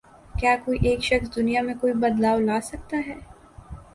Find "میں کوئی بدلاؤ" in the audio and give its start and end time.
1.61-2.39